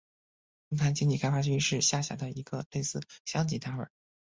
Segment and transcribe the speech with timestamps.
[0.69, 3.85] 龙潭经济开发区是下辖的一个类似乡级单位。